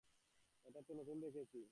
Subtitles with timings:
[0.65, 1.61] এটা তো নতুন দেখছি।